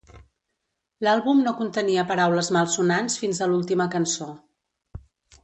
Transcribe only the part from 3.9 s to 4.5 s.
cançó.